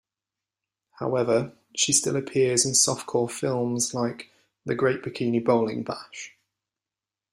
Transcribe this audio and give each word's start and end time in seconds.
However, 0.93 1.53
she 1.75 1.93
still 1.93 2.15
appears 2.15 2.65
in 2.65 2.71
softcore 2.71 3.29
films 3.29 3.93
like 3.93 4.31
"The 4.65 4.73
Great 4.73 5.03
Bikini 5.03 5.45
Bowling 5.45 5.83
Bash". 5.83 6.35